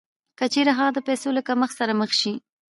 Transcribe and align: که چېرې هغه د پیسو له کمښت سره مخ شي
که 0.37 0.45
چېرې 0.53 0.71
هغه 0.77 0.91
د 0.95 0.99
پیسو 1.07 1.29
له 1.37 1.41
کمښت 1.47 1.75
سره 1.79 1.93
مخ 1.99 2.11
شي 2.21 2.33